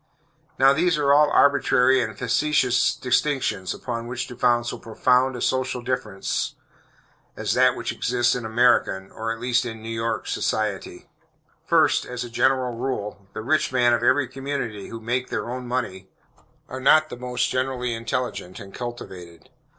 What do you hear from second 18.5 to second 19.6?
and cultivated.